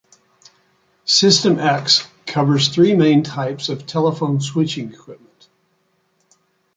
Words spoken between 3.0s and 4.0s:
types of